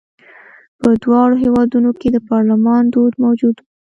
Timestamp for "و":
3.59-3.63